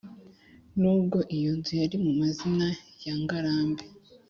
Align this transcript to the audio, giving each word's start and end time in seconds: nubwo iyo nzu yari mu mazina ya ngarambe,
nubwo 0.79 1.17
iyo 1.37 1.51
nzu 1.57 1.73
yari 1.81 1.97
mu 2.03 2.11
mazina 2.19 2.67
ya 3.05 3.15
ngarambe, 3.21 3.83